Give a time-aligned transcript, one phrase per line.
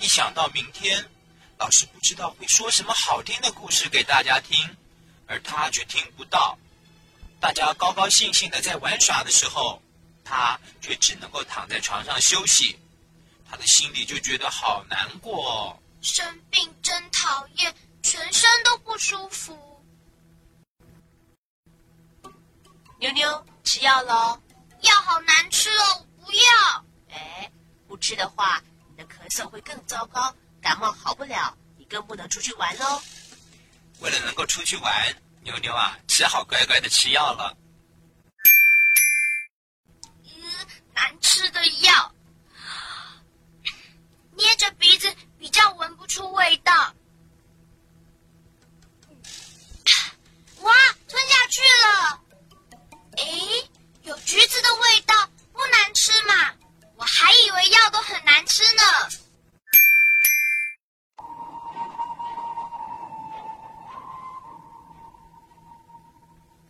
[0.00, 1.08] 一想到明天。
[1.58, 4.76] 老师不知道会说什么好听的故事给大家听，
[5.26, 6.58] 而他却听不到。
[7.40, 9.80] 大家高高兴兴的在玩耍的时候，
[10.22, 12.78] 他却只能够躺在床上休息。
[13.48, 15.80] 他的心里就觉得好难过。
[16.02, 19.82] 生病真讨厌，全身都不舒服。
[22.98, 24.38] 妞妞，吃药喽！
[24.82, 26.84] 药好难吃哦，不要！
[27.10, 27.50] 哎，
[27.88, 28.55] 不吃的话，
[29.26, 30.34] 咳嗽会更糟糕。
[30.60, 33.00] 感冒好不了，你更不能出去玩喽。
[34.00, 34.92] 为了能够出去玩，
[35.42, 37.56] 妞妞啊，只好乖乖的吃药了。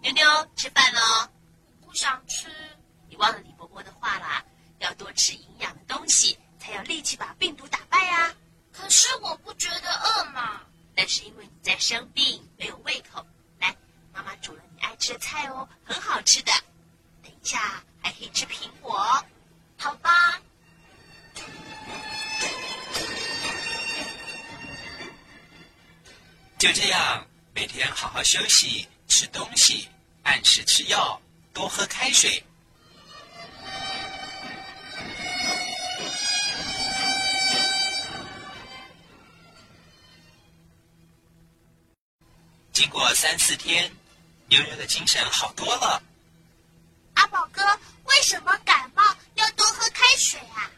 [0.07, 1.29] 妞妞，吃饭喽！
[1.85, 2.47] 不想吃。
[3.09, 4.45] 你忘了李伯伯的话啦，
[4.79, 8.33] 要多吃营养的东西，才有力气把病毒打败啊！
[8.73, 10.61] 可是我不觉得饿嘛。
[10.95, 13.27] 那是因为你在生病，没有胃口。
[13.59, 13.77] 来，
[14.13, 16.53] 妈妈煮了你爱吃的菜哦，很好吃的。
[17.25, 18.97] 等一下还可以吃苹果，
[19.77, 20.41] 好吧？
[26.59, 29.89] 就这样，每天好好休息，吃东西。
[30.27, 31.21] 按时吃药，
[31.53, 32.43] 多喝开水。
[42.73, 43.89] 经过三四天，
[44.49, 46.03] 悠悠的精神好多了。
[47.15, 47.63] 阿宝哥，
[48.05, 49.03] 为什么感冒
[49.37, 50.69] 要多喝开水啊？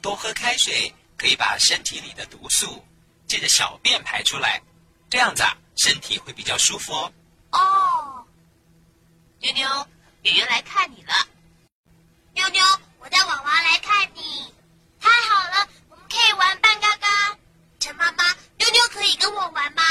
[0.00, 2.82] 多喝开水可以把身体里的毒素
[3.26, 4.62] 借着小便排出来，
[5.10, 7.12] 这样子啊，身体会比较舒服哦。
[7.52, 7.85] 哦。
[9.40, 9.86] 妞妞，
[10.22, 11.14] 圆圆来看你了。
[12.32, 12.64] 妞妞，
[12.98, 14.52] 我带娃娃来看你。
[15.00, 17.36] 太好了，我们可以玩扮嘎嘎。
[17.78, 18.24] 陈妈妈，
[18.56, 19.82] 妞妞可以跟我玩吗？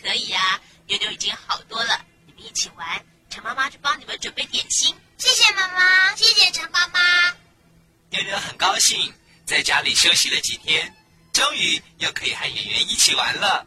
[0.00, 3.04] 可以呀，妞妞已经好多了，你们一起玩。
[3.30, 4.94] 陈妈妈去帮你们准备点心。
[5.16, 7.30] 谢谢妈妈，谢谢陈妈妈。
[8.10, 9.14] 妞妞很高兴，
[9.46, 10.92] 在家里休息了几天，
[11.32, 13.64] 终于又可以和圆圆一起玩了。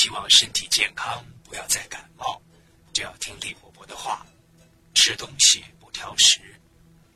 [0.00, 2.40] 希望身体健康，不要再感冒，
[2.90, 4.24] 就要听李伯伯的话，
[4.94, 6.40] 吃东西不挑食，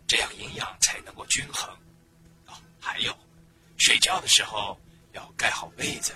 [0.07, 1.75] 这样营养才能够均衡。
[2.45, 3.17] 哦，还有，
[3.79, 4.79] 睡觉的时候
[5.13, 6.13] 要盖好被子，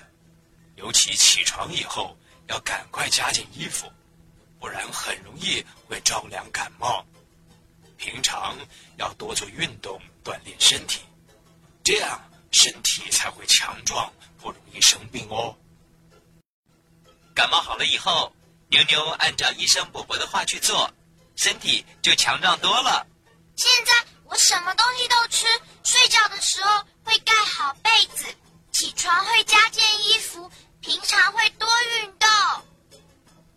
[0.77, 2.15] 尤其起床以后
[2.49, 3.91] 要赶快加件衣服，
[4.61, 7.03] 不然很容易会着凉感冒。
[7.97, 8.55] 平常
[8.99, 11.01] 要多做运动，锻炼身体，
[11.83, 12.21] 这样
[12.51, 15.57] 身体才会强壮，不容易生病哦。
[17.39, 18.33] 感冒好了以后，
[18.67, 20.93] 妞妞按照医生伯伯的话去做，
[21.37, 23.07] 身体就强壮多了。
[23.57, 23.93] 现在
[24.25, 25.47] 我什么东西都吃，
[25.85, 28.25] 睡觉的时候会盖好被子，
[28.73, 30.51] 起床会加件衣服，
[30.81, 31.69] 平常会多
[32.01, 32.29] 运动。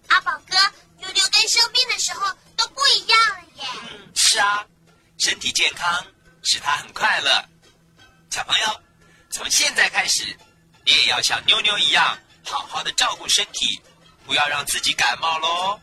[0.09, 0.55] 阿宝哥，
[0.99, 3.67] 妞妞跟生病的时候都不一样了耶。
[3.89, 4.63] 嗯，是啊，
[5.17, 6.05] 身体健康
[6.43, 7.43] 使他很快乐。
[8.29, 8.81] 小朋友，
[9.31, 10.37] 从现在开始，
[10.85, 12.15] 你也要像妞妞一样。
[12.43, 13.79] 好好的照顾身体，
[14.25, 15.79] 不要让自己感冒喽。